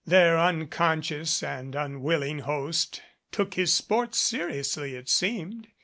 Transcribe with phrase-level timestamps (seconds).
[0.03, 5.67] Their unconscious and unwilling host took his sports seriously, it seemed.